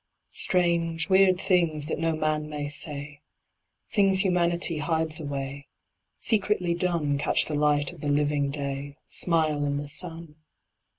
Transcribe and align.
Strange, 0.33 1.09
weird 1.09 1.39
things 1.39 1.85
that 1.85 1.99
no 1.99 2.15
man 2.15 2.49
may 2.49 2.67
say, 2.67 3.21
Things 3.91 4.25
Humanity 4.25 4.79
hides 4.79 5.19
away; 5.19 5.67
Secretly 6.17 6.73
done, 6.73 7.19
Catch 7.19 7.45
the 7.45 7.53
light 7.53 7.93
of 7.93 8.01
the 8.01 8.09
living 8.09 8.49
day, 8.49 8.97
Smile 9.11 9.63
in 9.63 9.77
the 9.77 9.87
sun. 9.87 10.37